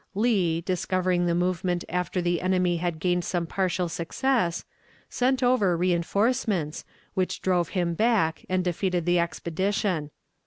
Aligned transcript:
Lee, 0.15 0.61
discovering 0.61 1.27
the 1.27 1.35
movement 1.35 1.85
after 1.87 2.23
the 2.23 2.41
enemy 2.41 2.77
had 2.77 2.97
gained 2.97 3.23
some 3.23 3.45
partial 3.45 3.87
success, 3.87 4.65
sent 5.11 5.43
over 5.43 5.77
reënforcements, 5.77 6.83
which 7.13 7.39
drove 7.39 7.69
him 7.77 7.93
back 7.93 8.43
and 8.49 8.63
defeated 8.63 9.05
the 9.05 9.19
expedition. 9.19 10.09